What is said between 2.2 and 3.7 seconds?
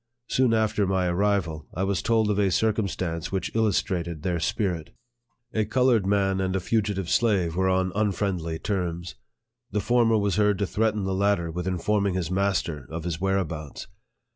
of a circumstance which